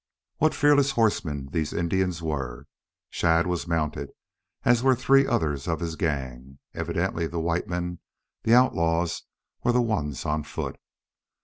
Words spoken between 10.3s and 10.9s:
foot.